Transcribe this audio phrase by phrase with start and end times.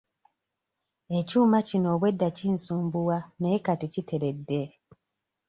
[1.17, 4.61] Ekyuma kino obwedda kinsumbuwa naye kati kiteredde.